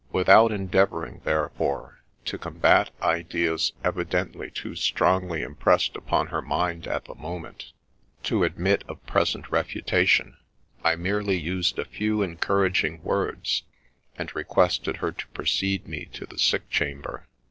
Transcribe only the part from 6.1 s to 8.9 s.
her mind at the moment to admit